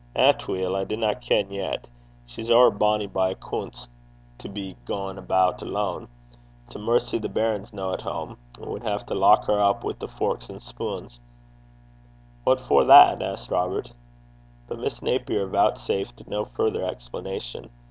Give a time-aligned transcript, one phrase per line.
[0.15, 1.85] 'Atweel, I dinna ken yet.
[2.25, 3.87] She's ower bonnie by a' accoonts
[4.39, 6.07] to be gaein' about her lane (alone).
[6.65, 8.35] It's a mercy the baron's no at hame.
[8.59, 11.19] I wad hae to lock her up wi' the forks and spunes.'
[12.45, 13.93] 'What for that?' asked Robert.
[14.65, 17.69] But Miss Napier vouchsafed no further explanation.